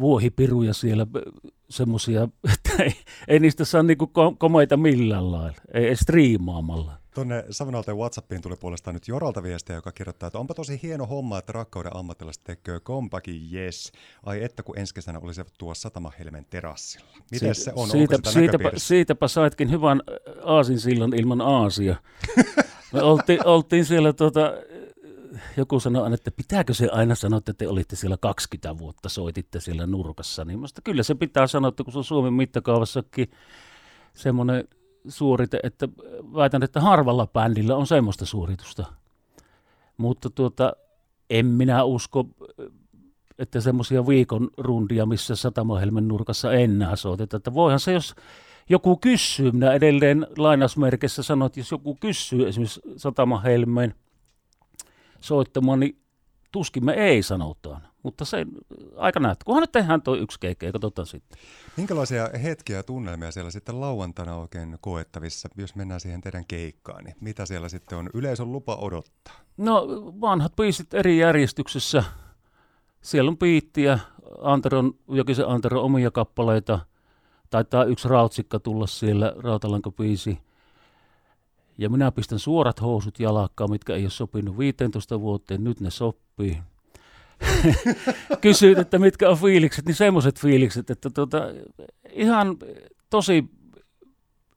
vuohipiruja 0.00 0.72
siellä, 0.74 1.06
semmoisia, 1.70 2.22
että 2.54 2.82
ei, 2.82 2.92
ei 3.28 3.38
niistä 3.38 3.64
saa 3.64 3.82
niinku 3.82 4.10
komeita 4.38 4.76
millään 4.76 5.32
lailla, 5.32 5.60
ei, 5.74 5.96
striimaamalla. 5.96 6.98
Tuonne 7.14 7.44
Savonalteen 7.50 7.96
Whatsappiin 7.96 8.42
tuli 8.42 8.56
puolestaan 8.56 8.94
nyt 8.94 9.08
Joralta 9.08 9.42
viestiä, 9.42 9.76
joka 9.76 9.92
kirjoittaa, 9.92 10.26
että 10.26 10.38
onpa 10.38 10.54
tosi 10.54 10.80
hieno 10.82 11.06
homma, 11.06 11.38
että 11.38 11.52
rakkauden 11.52 11.96
ammattilaiset 11.96 12.44
tekee 12.44 12.80
kompaki, 12.80 13.48
yes. 13.52 13.92
Ai 14.22 14.44
että 14.44 14.62
kun 14.62 14.78
ensi 14.78 14.94
kesänä 14.94 15.18
olisi 15.18 15.42
tuo 15.58 15.74
Satamahelmen 15.74 16.46
terassilla. 16.50 17.08
Miten 17.30 17.54
se 17.54 17.72
on? 17.74 17.90
Siitä, 17.90 18.18
siitäpä, 18.30 18.70
siitäpä 18.76 19.28
saitkin 19.28 19.70
hyvän 19.70 20.02
aasinsillan 20.44 21.14
ilman 21.14 21.40
aasia. 21.40 21.96
Me 22.92 23.02
oltiin, 23.02 23.46
oltiin 23.46 23.84
siellä 23.84 24.12
tota, 24.12 24.52
joku 25.56 25.80
sanoi 25.80 26.02
aina, 26.02 26.14
että 26.14 26.30
pitääkö 26.30 26.74
se 26.74 26.88
aina 26.92 27.14
sanoa, 27.14 27.38
että 27.38 27.52
te 27.52 27.68
olitte 27.68 27.96
siellä 27.96 28.16
20 28.20 28.78
vuotta, 28.78 29.08
soititte 29.08 29.60
siellä 29.60 29.86
nurkassa. 29.86 30.44
Niin 30.44 30.58
musta 30.58 30.82
kyllä 30.82 31.02
se 31.02 31.14
pitää 31.14 31.46
sanoa, 31.46 31.68
että 31.68 31.84
kun 31.84 31.92
se 31.92 31.98
on 31.98 32.04
Suomen 32.04 32.32
mittakaavassakin 32.32 33.30
semmoinen 34.14 34.68
suorite, 35.08 35.60
että 35.62 35.88
väitän, 36.34 36.62
että 36.62 36.80
harvalla 36.80 37.26
bändillä 37.26 37.76
on 37.76 37.86
semmoista 37.86 38.26
suoritusta. 38.26 38.84
Mutta 39.96 40.30
tuota, 40.30 40.72
en 41.30 41.46
minä 41.46 41.84
usko, 41.84 42.26
että 43.38 43.60
semmoisia 43.60 44.06
viikon 44.06 44.50
rundia, 44.58 45.06
missä 45.06 45.36
Satamahelmen 45.36 46.08
nurkassa 46.08 46.52
enää 46.52 46.96
soitetaan. 46.96 47.38
Että 47.38 47.54
voihan 47.54 47.80
se, 47.80 47.92
jos 47.92 48.14
joku 48.68 48.96
kysyy, 48.96 49.50
minä 49.50 49.72
edelleen 49.72 50.26
lainausmerkissä 50.36 51.22
sanon, 51.22 51.46
että 51.46 51.60
jos 51.60 51.70
joku 51.70 51.96
kysyy 52.00 52.48
esimerkiksi 52.48 52.80
Satamahelmeen 52.96 53.94
soittamaan, 55.20 55.80
niin 55.80 56.00
tuskin 56.52 56.84
me 56.84 56.92
ei 56.92 57.22
sanotaan. 57.22 57.88
Mutta 58.02 58.24
se 58.24 58.46
aika 58.96 59.20
näyttää. 59.20 59.44
Kunhan 59.44 59.62
nyt 59.62 59.72
tehdään 59.72 60.02
tuo 60.02 60.14
yksi 60.14 60.40
keikka 60.40 60.66
ja 60.66 60.72
katsotaan 60.72 61.06
sitten. 61.06 61.38
Minkälaisia 61.76 62.30
hetkiä 62.42 62.76
ja 62.76 62.82
tunnelmia 62.82 63.30
siellä 63.30 63.50
sitten 63.50 63.80
lauantaina 63.80 64.36
oikein 64.36 64.78
koettavissa, 64.80 65.48
jos 65.56 65.74
mennään 65.74 66.00
siihen 66.00 66.20
teidän 66.20 66.44
keikkaan, 66.48 67.04
niin 67.04 67.16
mitä 67.20 67.46
siellä 67.46 67.68
sitten 67.68 67.98
on 67.98 68.10
yleisön 68.14 68.52
lupa 68.52 68.76
odottaa? 68.76 69.34
No 69.56 69.86
vanhat 70.20 70.56
biisit 70.56 70.94
eri 70.94 71.18
järjestyksessä. 71.18 72.04
Siellä 73.00 73.28
on 73.28 73.38
piittiä, 73.38 73.98
Anteron, 74.42 74.94
Jokisen 75.08 75.48
Anteron 75.48 75.82
omia 75.82 76.10
kappaleita. 76.10 76.78
Taitaa 77.50 77.84
yksi 77.84 78.08
rautsikka 78.08 78.60
tulla 78.60 78.86
siellä, 78.86 79.32
rautalankopiisi. 79.36 80.38
Ja 81.78 81.90
minä 81.90 82.12
pistän 82.12 82.38
suorat 82.38 82.80
housut 82.80 83.20
jalakkaan, 83.20 83.70
mitkä 83.70 83.94
ei 83.94 84.02
ole 84.02 84.10
sopinut 84.10 84.58
15 84.58 85.20
vuoteen, 85.20 85.64
nyt 85.64 85.80
ne 85.80 85.90
sopii. 85.90 86.58
Kysyit, 88.40 88.78
että 88.78 88.98
mitkä 88.98 89.30
on 89.30 89.38
fiilikset, 89.38 89.84
niin 89.86 89.94
semmoiset 89.94 90.40
fiilikset, 90.40 90.90
että 90.90 91.10
tuota, 91.10 91.38
ihan 92.12 92.56
tosi 93.10 93.44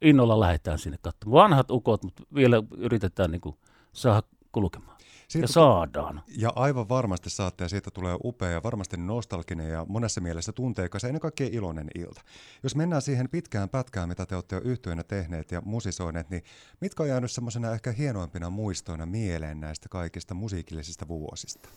innolla 0.01 0.39
lähdetään 0.39 0.79
sinne 0.79 0.97
katsomaan. 1.01 1.43
Vanhat 1.43 1.71
ukot, 1.71 2.03
mutta 2.03 2.23
vielä 2.35 2.63
yritetään 2.77 3.31
niin 3.31 3.41
kuin 3.41 3.55
saada 3.93 4.27
kulkemaan. 4.51 4.90
Siitä 5.31 5.43
ja 5.43 5.47
saadaan. 5.47 6.21
Ja 6.38 6.53
aivan 6.55 6.89
varmasti 6.89 7.29
saatte, 7.29 7.63
ja 7.63 7.69
siitä 7.69 7.91
tulee 7.91 8.17
upea 8.23 8.50
ja 8.50 8.63
varmasti 8.63 8.97
nostalginen 8.97 9.69
ja 9.69 9.85
monessa 9.89 10.21
mielessä 10.21 10.51
tunteikas 10.51 11.03
ja 11.03 11.09
ennen 11.09 11.21
kaikkea 11.21 11.50
iloinen 11.51 11.88
ilta. 11.95 12.21
Jos 12.63 12.75
mennään 12.75 13.01
siihen 13.01 13.29
pitkään 13.29 13.69
pätkään, 13.69 14.09
mitä 14.09 14.25
te 14.25 14.35
olette 14.35 14.55
jo 14.55 14.61
yhtyönä 14.63 15.03
tehneet 15.03 15.51
ja 15.51 15.61
musisoineet, 15.65 16.29
niin 16.29 16.43
mitkä 16.81 17.03
on 17.03 17.09
jäänyt 17.09 17.31
semmoisena 17.31 17.71
ehkä 17.71 17.91
hienoimpina 17.91 18.50
muistoina 18.50 19.05
mieleen 19.05 19.59
näistä 19.59 19.89
kaikista 19.89 20.33
musiikillisista 20.33 21.07
vuosista? 21.07 21.69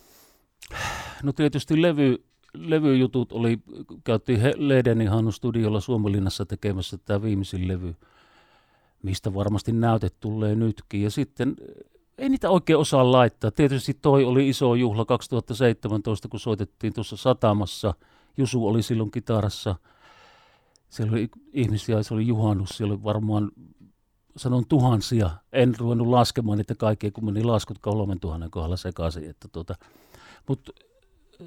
No 1.23 1.33
tietysti 1.33 1.81
levy, 1.81 2.23
levyjutut 2.53 3.31
oli, 3.31 3.59
käytiin 4.03 4.39
Ledenin 4.55 5.09
Hannu 5.09 5.31
studiolla 5.31 5.81
Suomenlinnassa 5.81 6.45
tekemässä 6.45 6.97
tämä 6.97 7.21
viimeisin 7.21 7.67
levy, 7.67 7.95
mistä 9.03 9.33
varmasti 9.33 9.71
näytet 9.71 10.15
tulee 10.19 10.55
nytkin. 10.55 11.01
Ja 11.01 11.11
sitten 11.11 11.55
ei 12.17 12.29
niitä 12.29 12.49
oikein 12.49 12.79
osaa 12.79 13.11
laittaa. 13.11 13.51
Tietysti 13.51 13.93
toi 13.93 14.23
oli 14.23 14.49
iso 14.49 14.75
juhla 14.75 15.05
2017, 15.05 16.27
kun 16.27 16.39
soitettiin 16.39 16.93
tuossa 16.93 17.17
satamassa. 17.17 17.93
Jusu 18.37 18.67
oli 18.67 18.83
silloin 18.83 19.11
kitarassa. 19.11 19.75
Siellä 20.89 21.11
oli 21.13 21.29
ihmisiä, 21.53 22.03
se 22.03 22.13
oli 22.13 22.27
juhannus, 22.27 22.69
siellä 22.69 22.93
oli 22.93 23.03
varmaan, 23.03 23.51
sanon 24.37 24.65
tuhansia. 24.65 25.29
En 25.53 25.75
ruvennut 25.79 26.07
laskemaan 26.07 26.57
niitä 26.57 26.75
kaikkia, 26.75 27.11
kun 27.11 27.25
meni 27.25 27.43
laskut 27.43 27.79
kolmen 27.79 28.19
tuhannen 28.19 28.51
kohdalla 28.51 28.77
sekaisin. 28.77 29.29
Että 29.29 29.47
tuota, 29.47 29.75
mutta 30.47 30.71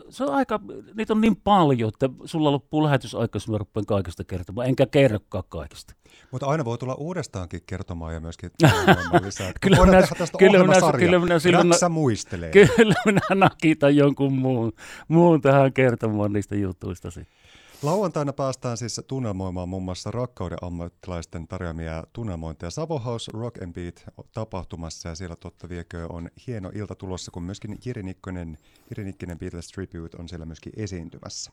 se 0.08 0.24
on 0.24 0.34
aika, 0.34 0.60
niitä 0.94 1.12
on 1.12 1.20
niin 1.20 1.36
paljon, 1.36 1.88
että 1.88 2.08
sulla 2.24 2.52
loppuu 2.52 2.84
lähetysaika, 2.84 3.36
jos 3.36 3.48
mä 3.48 3.58
rupean 3.58 3.86
kaikista 3.86 4.24
kertomaan, 4.24 4.66
enkä 4.66 4.86
kerrokaan 4.86 5.44
kaikista. 5.48 5.94
Mutta 6.30 6.46
aina 6.46 6.64
voi 6.64 6.78
tulla 6.78 6.94
uudestaankin 6.94 7.60
kertomaan 7.66 8.14
ja 8.14 8.20
myöskin 8.20 8.50
lisää. 9.24 9.52
kyllä, 9.60 9.86
minä, 9.86 10.02
kyllä, 10.38 10.64
minä, 10.64 10.92
kyllä 10.98 11.18
minä 11.18 11.38
silloin, 11.38 11.68
muistelee. 11.90 12.50
Kyllä 12.50 12.94
minä 13.04 13.20
nakitan 13.34 13.96
jonkun 13.96 14.32
muun, 14.32 14.72
muun 15.08 15.40
tähän 15.40 15.72
kertomaan 15.72 16.32
niistä 16.32 16.56
jutuista 16.56 17.10
sitten. 17.10 17.38
Lauantaina 17.82 18.32
päästään 18.32 18.76
siis 18.76 19.00
tunnelmoimaan 19.06 19.68
muun 19.68 19.82
muassa 19.82 20.10
rakkauden 20.10 20.58
ammattilaisten 20.62 21.48
tarjoamia 21.48 22.04
tunnelmointeja 22.12 22.70
Savo 22.70 22.98
House 22.98 23.32
Rock 23.34 23.62
and 23.62 23.72
Beat 23.72 24.04
tapahtumassa 24.32 25.08
ja 25.08 25.14
siellä 25.14 25.36
totta 25.36 25.68
viekö 25.68 26.06
on 26.06 26.30
hieno 26.46 26.70
ilta 26.74 26.94
tulossa, 26.94 27.30
kun 27.30 27.42
myöskin 27.42 27.78
Jiri 27.84 28.02
Nikkonen, 28.02 28.58
Jiri 28.90 29.04
Nikkinen 29.04 29.38
Beatles 29.38 29.68
Tribute 29.68 30.16
on 30.20 30.28
siellä 30.28 30.46
myöskin 30.46 30.72
esiintymässä. 30.76 31.52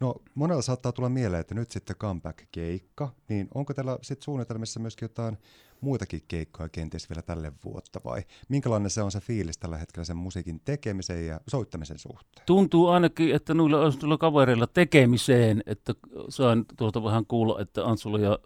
No 0.00 0.14
monella 0.34 0.62
saattaa 0.62 0.92
tulla 0.92 1.08
mieleen, 1.08 1.40
että 1.40 1.54
nyt 1.54 1.70
sitten 1.70 1.96
comeback-keikka, 1.96 3.08
niin 3.28 3.48
onko 3.54 3.74
tällä 3.74 3.98
sitten 4.02 4.24
suunnitelmissa 4.24 4.80
myöskin 4.80 5.04
jotain 5.04 5.38
muitakin 5.84 6.22
keikkoja 6.28 6.68
kenties 6.68 7.10
vielä 7.10 7.22
tälle 7.22 7.52
vuotta 7.64 8.00
vai 8.04 8.22
minkälainen 8.48 8.90
se 8.90 9.02
on 9.02 9.12
se 9.12 9.20
fiilis 9.20 9.58
tällä 9.58 9.76
hetkellä 9.76 10.04
sen 10.04 10.16
musiikin 10.16 10.60
tekemisen 10.64 11.26
ja 11.26 11.40
soittamisen 11.48 11.98
suhteen? 11.98 12.46
Tuntuu 12.46 12.88
ainakin, 12.88 13.34
että 13.34 13.54
noilla 13.54 13.92
tulla 13.92 14.18
kavereilla 14.18 14.66
tekemiseen, 14.66 15.62
että 15.66 15.94
saan 16.28 16.64
tuolta 16.76 17.04
vähän 17.04 17.26
kuulla, 17.26 17.60
että 17.60 17.84
Antsulla 17.84 18.18
ja 18.18 18.38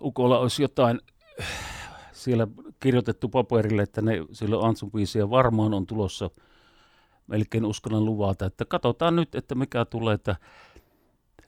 Ukolla 0.00 0.38
olisi 0.38 0.62
jotain 0.62 1.00
siellä 2.12 2.46
kirjoitettu 2.80 3.28
paperille, 3.28 3.82
että 3.82 4.02
ne 4.02 4.12
silloin 4.32 4.68
Antsun 4.68 4.90
biisiä 4.90 5.30
varmaan 5.30 5.74
on 5.74 5.86
tulossa 5.86 6.30
melkein 7.26 7.64
uskallan 7.64 8.04
luvata, 8.04 8.46
että 8.46 8.64
katsotaan 8.64 9.16
nyt, 9.16 9.34
että 9.34 9.54
mikä 9.54 9.84
tulee, 9.84 10.14
että 10.14 10.36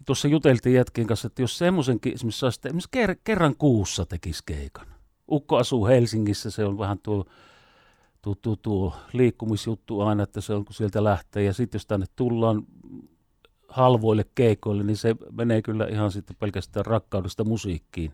tuossa 0.06 0.28
juteltiin 0.28 0.74
jätkien 0.74 1.06
kanssa, 1.06 1.26
että 1.26 1.42
jos 1.42 1.58
semmoisenkin 1.58 2.14
esimerkiksi 2.14 2.40
saisi, 2.40 2.60
esimerkiksi 2.64 3.20
kerran 3.24 3.56
kuussa 3.56 4.06
tekisi 4.06 4.42
keikan. 4.46 4.97
Ukko 5.30 5.56
asuu 5.56 5.86
Helsingissä, 5.86 6.50
se 6.50 6.64
on 6.64 6.78
vähän 6.78 6.98
tuo, 7.02 7.24
tuo, 8.22 8.34
tuo, 8.34 8.56
tuo 8.56 8.94
liikkumisjuttu 9.12 10.00
aina, 10.00 10.22
että 10.22 10.40
se 10.40 10.54
on 10.54 10.64
kun 10.64 10.74
sieltä 10.74 11.04
lähtee. 11.04 11.42
Ja 11.42 11.52
sitten 11.52 11.78
jos 11.78 11.86
tänne 11.86 12.06
tullaan 12.16 12.62
halvoille 13.68 14.24
keikoille, 14.34 14.84
niin 14.84 14.96
se 14.96 15.16
menee 15.32 15.62
kyllä 15.62 15.86
ihan 15.86 16.12
sitten 16.12 16.36
pelkästään 16.36 16.86
rakkaudesta 16.86 17.44
musiikkiin. 17.44 18.12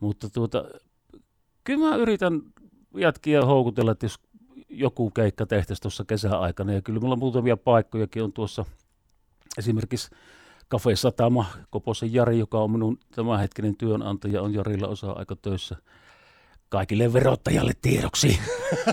Mutta 0.00 0.30
tuota, 0.30 0.64
kyllä 1.64 1.88
mä 1.88 1.96
yritän 1.96 2.42
jatkia 2.94 3.46
houkutella, 3.46 3.92
että 3.92 4.06
jos 4.06 4.20
joku 4.68 5.10
keikka 5.10 5.46
tehtäisiin 5.46 5.82
tuossa 5.82 6.04
kesäaikana, 6.04 6.72
ja 6.72 6.82
kyllä 6.82 7.00
mulla 7.00 7.16
muutamia 7.16 7.56
paikkojakin 7.56 8.22
on 8.22 8.32
tuossa 8.32 8.64
esimerkiksi 9.58 10.10
Cafe 10.70 10.96
Satama, 10.96 11.46
Koposen 11.70 12.14
Jari, 12.14 12.38
joka 12.38 12.58
on 12.58 12.70
minun 12.70 12.98
tämänhetkinen 13.14 13.76
työnantaja, 13.76 14.42
on 14.42 14.54
Jarilla 14.54 14.88
osa-aika 14.88 15.36
töissä 15.36 15.76
kaikille 16.68 17.12
verottajalle 17.12 17.72
tiedoksi. 17.82 18.38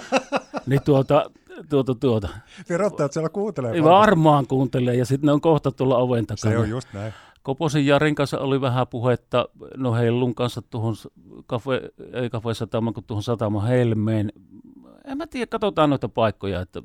niin 0.67 0.81
tuota, 0.85 1.31
tuota, 1.69 1.95
tuota. 1.95 2.29
Verottajat 2.69 3.13
siellä 3.13 3.29
kuuntelee. 3.29 3.83
Varmaan 3.83 4.47
kuuntelee 4.47 4.95
ja 4.95 5.05
sitten 5.05 5.27
ne 5.27 5.31
on 5.31 5.41
kohta 5.41 5.71
tulla 5.71 5.97
oven 5.97 6.27
takana. 6.27 6.55
Se 6.55 6.57
on 6.57 6.69
just 6.69 6.87
näin. 6.93 7.13
Koposen 7.43 7.85
Jarin 7.85 8.15
kanssa 8.15 8.39
oli 8.39 8.61
vähän 8.61 8.87
puhetta, 8.87 9.49
no 9.77 9.93
Hellun 9.93 10.35
kanssa 10.35 10.61
tuohon 10.61 10.95
kafe, 11.45 11.81
ei 12.13 12.29
kafe 12.29 12.53
satama, 12.53 12.91
kun 12.91 13.03
tuohon 13.03 13.23
satama 13.23 13.61
Helmeen. 13.61 14.31
En 15.05 15.17
mä 15.17 15.27
tiedä, 15.27 15.47
katsotaan 15.47 15.89
noita 15.89 16.09
paikkoja, 16.09 16.61
että 16.61 16.81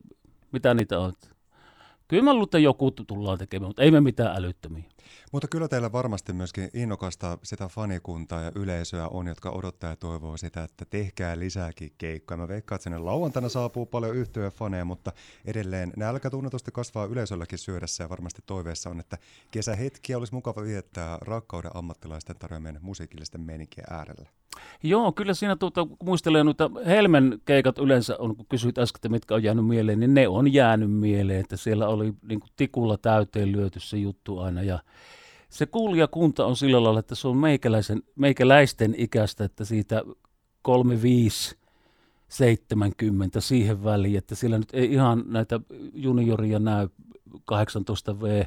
mitä 0.52 0.74
niitä 0.74 0.98
on. 0.98 1.12
Kyllä 2.10 2.22
mä 2.22 2.32
luulen, 2.32 2.44
että 2.44 2.58
joku 2.58 2.90
tullaan 2.90 3.38
tekemään, 3.38 3.68
mutta 3.68 3.82
ei 3.82 3.90
me 3.90 4.00
mitään 4.00 4.36
älyttömiä. 4.36 4.82
Mutta 5.32 5.48
kyllä 5.48 5.68
teillä 5.68 5.92
varmasti 5.92 6.32
myöskin 6.32 6.70
innokasta 6.74 7.38
sitä 7.42 7.68
fanikuntaa 7.68 8.42
ja 8.42 8.52
yleisöä 8.54 9.08
on, 9.08 9.26
jotka 9.26 9.50
odottaa 9.50 9.90
ja 9.90 9.96
toivoo 9.96 10.36
sitä, 10.36 10.62
että 10.62 10.84
tehkää 10.84 11.38
lisääkin 11.38 11.92
keikkoja. 11.98 12.38
Mä 12.38 12.48
veikkaan, 12.48 12.76
että 12.76 12.82
sinne 12.82 12.98
lauantaina 12.98 13.48
saapuu 13.48 13.86
paljon 13.86 14.16
yhtyä 14.16 14.50
faneja, 14.50 14.84
mutta 14.84 15.12
edelleen 15.44 15.92
nälkä 15.96 16.30
tunnetusti 16.30 16.70
kasvaa 16.72 17.04
yleisölläkin 17.04 17.58
syödessä 17.58 18.04
ja 18.04 18.08
varmasti 18.08 18.42
toiveessa 18.46 18.90
on, 18.90 19.00
että 19.00 19.18
kesähetkiä 19.50 20.18
olisi 20.18 20.34
mukava 20.34 20.62
viettää 20.62 21.18
rakkauden 21.20 21.76
ammattilaisten 21.76 22.36
tarjoamien 22.36 22.78
musiikillisten 22.82 23.40
meninkien 23.40 23.86
äärellä. 23.90 24.30
Joo, 24.82 25.12
kyllä 25.12 25.34
siinä 25.34 25.56
tuota, 25.56 25.86
muistelee 26.04 26.44
noita 26.44 26.70
Helmen 26.86 27.40
keikat 27.44 27.78
yleensä 27.78 28.16
on, 28.18 28.36
kun 28.36 28.46
kysyit 28.48 28.78
äsken, 28.78 28.98
että 28.98 29.08
mitkä 29.08 29.34
on 29.34 29.42
jäänyt 29.42 29.66
mieleen, 29.66 30.00
niin 30.00 30.14
ne 30.14 30.28
on 30.28 30.52
jäänyt 30.52 30.92
mieleen, 30.92 31.40
että 31.40 31.56
siellä 31.56 31.88
oli 31.88 32.12
niin 32.28 32.40
kuin 32.40 32.50
tikulla 32.56 32.98
täyteen 32.98 33.52
lyöty 33.52 33.80
se 33.80 33.96
juttu 33.96 34.38
aina 34.38 34.62
ja 34.62 34.78
se 35.48 35.66
kuulijakunta 35.66 36.46
on 36.46 36.56
sillä 36.56 36.82
lailla, 36.82 37.00
että 37.00 37.14
se 37.14 37.28
on 37.28 37.36
meikäläisen, 37.36 38.02
meikäläisten 38.16 38.94
ikäistä, 38.98 39.44
että 39.44 39.64
siitä 39.64 40.02
35 40.62 41.60
70 42.28 43.40
siihen 43.40 43.84
väliin, 43.84 44.18
että 44.18 44.34
siellä 44.34 44.58
nyt 44.58 44.68
ei 44.72 44.92
ihan 44.92 45.24
näitä 45.26 45.60
junioria 45.94 46.58
näy 46.58 46.88
18V, 47.34 48.46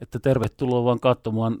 että 0.00 0.18
tervetuloa 0.18 0.84
vaan 0.84 1.00
katsomaan, 1.00 1.58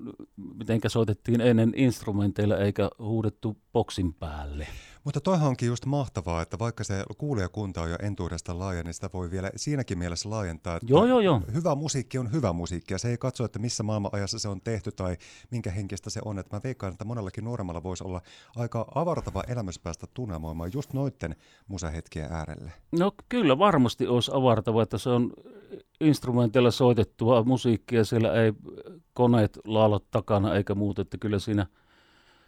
miten 0.54 0.80
soitettiin 0.86 1.40
ennen 1.40 1.72
instrumenteilla 1.76 2.56
eikä 2.56 2.90
huudettu 2.98 3.56
boksin 3.72 4.14
päälle. 4.14 4.66
Mutta 5.04 5.20
toihan 5.20 5.48
onkin 5.48 5.66
just 5.66 5.86
mahtavaa, 5.86 6.42
että 6.42 6.58
vaikka 6.58 6.84
se 6.84 7.04
kuulijakunta 7.18 7.82
on 7.82 7.90
jo 7.90 7.96
entuudesta 8.02 8.58
laaja, 8.58 8.82
niin 8.82 8.94
sitä 8.94 9.10
voi 9.12 9.30
vielä 9.30 9.50
siinäkin 9.56 9.98
mielessä 9.98 10.30
laajentaa. 10.30 10.76
Että 10.76 10.86
joo, 10.90 11.06
joo, 11.06 11.20
joo. 11.20 11.40
Hyvä 11.54 11.74
musiikki 11.74 12.18
on 12.18 12.32
hyvä 12.32 12.52
musiikki 12.52 12.94
ja 12.94 12.98
se 12.98 13.08
ei 13.08 13.18
katso, 13.18 13.44
että 13.44 13.58
missä 13.58 13.82
maailmanajassa 13.82 14.38
se 14.38 14.48
on 14.48 14.60
tehty 14.60 14.92
tai 14.92 15.16
minkä 15.50 15.70
henkistä 15.70 16.10
se 16.10 16.20
on. 16.24 16.38
Että 16.38 16.56
mä 16.56 16.60
veikkaan, 16.64 16.92
että 16.92 17.04
monellakin 17.04 17.44
nuoremmalla 17.44 17.82
voisi 17.82 18.04
olla 18.04 18.22
aika 18.56 18.86
avartava 18.94 19.42
elämys 19.48 19.78
päästä 19.78 20.06
tunnelmoimaan 20.14 20.70
just 20.74 20.92
noitten 20.92 21.36
musahetkien 21.68 22.32
äärelle. 22.32 22.72
No 22.92 23.12
kyllä 23.28 23.58
varmasti 23.58 24.06
olisi 24.06 24.30
avartava, 24.34 24.82
että 24.82 24.98
se 24.98 25.10
on 25.10 25.32
instrumenteilla 26.00 26.70
soitettua 26.70 27.44
musiikkia, 27.44 28.04
siellä 28.04 28.32
ei 28.32 28.52
koneet 29.12 29.58
laala 29.64 30.00
takana 30.10 30.54
eikä 30.54 30.74
muuta, 30.74 31.02
että 31.02 31.18
kyllä 31.18 31.38
siinä– 31.38 31.66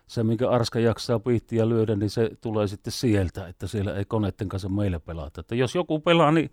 se, 0.07 0.25
minkä 0.25 0.51
Arska 0.51 0.81
jaksaa 0.81 1.19
piittiä 1.19 1.69
lyödä, 1.69 1.97
niin 1.97 2.11
se 2.11 2.31
tulee 2.41 2.69
sitten 2.69 2.93
sieltä, 2.93 3.49
että 3.49 3.67
siellä 3.67 3.95
ei 3.95 4.05
koneiden 4.05 4.49
kanssa 4.49 4.69
meillä 4.69 5.01
pelata. 5.01 5.41
Että 5.41 5.55
jos 5.55 5.75
joku 5.75 6.01
pelaa, 6.01 6.33
niin 6.33 6.51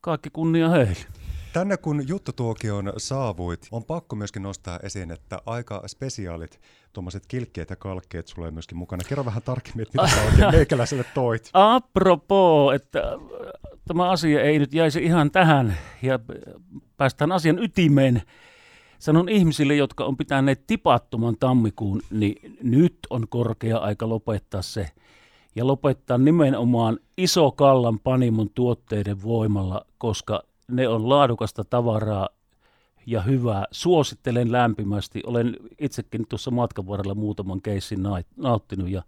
kaikki 0.00 0.30
kunnia 0.30 0.68
heille. 0.68 1.06
Tänne 1.52 1.76
kun 1.76 2.08
juttutuokioon 2.08 2.92
saavuit, 2.96 3.68
on 3.70 3.84
pakko 3.84 4.16
myöskin 4.16 4.42
nostaa 4.42 4.78
esiin, 4.82 5.10
että 5.10 5.38
aika 5.46 5.82
spesiaalit 5.86 6.60
tuommoiset 6.92 7.26
kilkkeet 7.26 7.70
ja 7.70 7.76
kalkkeet 7.76 8.28
sulle 8.28 8.50
myöskin 8.50 8.78
mukana. 8.78 9.02
Kerro 9.08 9.24
vähän 9.24 9.42
tarkemmin, 9.42 9.82
että 9.82 10.02
mitä 10.02 10.14
sä 10.14 10.22
oikein 10.22 10.50
meikäläiselle 10.56 11.04
toit. 11.14 11.50
Apropos, 11.52 12.74
että 12.74 13.02
tämä 13.88 14.10
asia 14.10 14.42
ei 14.42 14.58
nyt 14.58 14.74
jäisi 14.74 15.04
ihan 15.04 15.30
tähän 15.30 15.76
ja 16.02 16.18
päästään 16.96 17.32
asian 17.32 17.58
ytimeen 17.58 18.22
sanon 19.02 19.28
ihmisille, 19.28 19.74
jotka 19.74 20.04
on 20.04 20.16
pitäneet 20.16 20.66
tipattoman 20.66 21.36
tammikuun, 21.40 22.02
niin 22.10 22.56
nyt 22.62 22.98
on 23.10 23.28
korkea 23.28 23.78
aika 23.78 24.08
lopettaa 24.08 24.62
se. 24.62 24.90
Ja 25.56 25.66
lopettaa 25.66 26.18
nimenomaan 26.18 26.98
iso 27.18 27.50
kallan 27.50 27.98
panimon 27.98 28.50
tuotteiden 28.54 29.22
voimalla, 29.22 29.86
koska 29.98 30.42
ne 30.68 30.88
on 30.88 31.08
laadukasta 31.08 31.64
tavaraa 31.64 32.28
ja 33.06 33.22
hyvää. 33.22 33.64
Suosittelen 33.70 34.52
lämpimästi. 34.52 35.22
Olen 35.26 35.56
itsekin 35.78 36.26
tuossa 36.28 36.50
matkan 36.50 36.86
varrella 36.86 37.14
muutaman 37.14 37.62
keissin 37.62 38.00
nauttinut 38.36 38.88
ja 38.88 39.02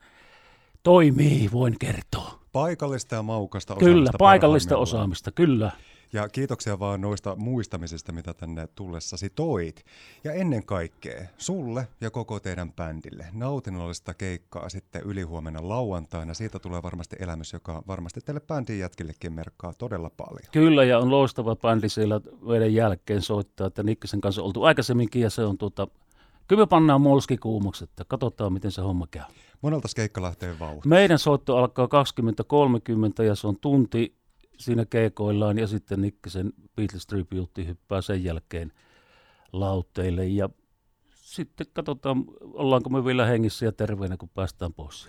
toimii, 0.83 1.49
voin 1.53 1.79
kertoa. 1.79 2.39
Paikallista 2.53 3.15
ja 3.15 3.23
maukasta 3.23 3.75
osaamista. 3.75 3.95
Kyllä, 3.95 4.11
paikallista 4.19 4.77
osaamista, 4.77 5.33
kyllä. 5.33 5.71
Ja 6.15 6.29
kiitoksia 6.29 6.79
vaan 6.79 7.01
noista 7.01 7.37
muistamisista, 7.37 8.13
mitä 8.13 8.35
tänne 8.35 8.69
tullessasi 8.75 9.31
toit. 9.31 9.85
Ja 10.25 10.33
ennen 10.33 10.67
kaikkea 10.67 11.25
sulle 11.39 11.89
ja 12.01 12.11
koko 12.11 12.41
teidän 12.41 12.73
bändille 12.73 13.27
nautinnollista 13.33 14.15
keikkaa 14.15 14.69
sitten 14.69 15.03
ylihuomenna 15.03 15.69
lauantaina. 15.69 16.35
Siitä 16.35 16.59
tulee 16.59 16.83
varmasti 16.83 17.17
elämys, 17.19 17.53
joka 17.53 17.83
varmasti 17.87 18.21
teille 18.21 18.41
bändin 18.41 18.79
jätkillekin 18.79 19.33
merkkaa 19.33 19.73
todella 19.79 20.11
paljon. 20.11 20.49
Kyllä, 20.53 20.85
ja 20.85 20.99
on 20.99 21.11
loistava 21.11 21.57
bändi 21.57 21.89
siellä 21.89 22.21
meidän 22.47 22.75
jälkeen 22.75 23.23
soittaa, 23.23 23.67
että 23.67 23.83
Nikkisen 23.83 24.21
kanssa 24.21 24.43
oltu 24.43 24.63
aikaisemminkin, 24.63 25.23
ja 25.23 25.31
se 25.31 25.45
on 25.45 25.59
tuota, 25.59 25.89
Kyllä 26.49 26.63
me 26.63 26.67
pannaan 26.67 27.01
molski 27.01 27.37
kuumoksi, 27.37 27.85
että 27.85 28.05
katsotaan 28.09 28.53
miten 28.53 28.71
se 28.71 28.83
homma 28.83 29.07
käy. 29.07 29.23
Monelta 29.63 29.89
keikka 29.97 30.23
lähtee 30.23 30.59
vauhti? 30.59 30.89
Meidän 30.89 31.19
soitto 31.19 31.57
alkaa 31.57 31.87
20.30 31.87 33.25
ja 33.25 33.35
se 33.35 33.47
on 33.47 33.57
tunti 33.61 34.24
siinä 34.59 34.85
keikoillaan 34.85 35.59
ja 35.59 35.67
sitten 35.67 36.01
Nikkisen 36.01 36.53
Beatles 36.77 37.07
Tribute 37.07 37.67
hyppää 37.67 38.03
sen 38.03 38.25
jälkeen 38.25 38.73
lautteille 39.53 40.27
ja 40.27 40.49
sitten 41.15 41.67
katsotaan, 41.73 42.25
ollaanko 42.41 42.91
me 42.91 43.05
vielä 43.05 43.27
hengissä 43.27 43.67
ja 43.67 43.73
terveenä, 43.73 44.17
kun 44.17 44.29
päästään 44.29 44.73
pois 44.75 45.09